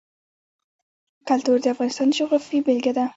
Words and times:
کلتور 1.27 1.57
د 1.61 1.65
افغانستان 1.73 2.07
د 2.09 2.13
جغرافیې 2.17 2.59
بېلګه 2.65 2.91
ده. 2.97 3.05